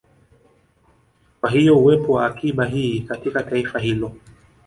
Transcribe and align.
Kwa 1.41 1.49
hiyo 1.49 1.77
uwepo 1.79 2.13
wa 2.13 2.25
akiba 2.25 2.65
hii 2.65 2.99
katika 3.01 3.43
taifa 3.43 3.79
hilo 3.79 4.15